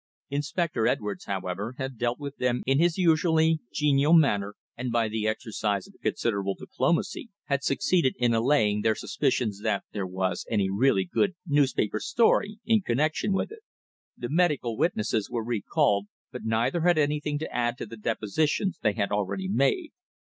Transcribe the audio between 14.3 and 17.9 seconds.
medical witnesses were recalled, but neither had anything to add to